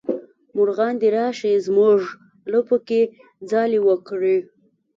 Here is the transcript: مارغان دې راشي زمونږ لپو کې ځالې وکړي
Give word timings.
مارغان 0.55 0.93
دې 1.01 1.09
راشي 1.15 1.53
زمونږ 1.65 1.99
لپو 2.53 2.75
کې 2.87 3.01
ځالې 3.49 3.79
وکړي 3.87 4.37